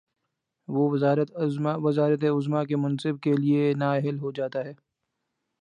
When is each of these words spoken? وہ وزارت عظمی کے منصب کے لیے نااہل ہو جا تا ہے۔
وہ 0.67 0.83
وزارت 0.91 2.23
عظمی 2.25 2.65
کے 2.65 2.75
منصب 2.75 3.19
کے 3.21 3.33
لیے 3.33 3.73
نااہل 3.73 4.19
ہو 4.19 4.31
جا 4.31 4.47
تا 4.47 4.63
ہے۔ 4.65 4.73